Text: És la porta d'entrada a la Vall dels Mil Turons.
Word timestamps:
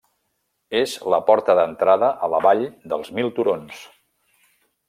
És 0.79 0.95
la 1.13 1.19
porta 1.27 1.55
d'entrada 1.59 2.11
a 2.27 2.31
la 2.37 2.41
Vall 2.49 2.65
dels 2.95 3.15
Mil 3.19 3.33
Turons. 3.41 3.87